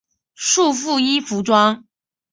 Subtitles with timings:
[0.33, 1.85] 束缚衣服装。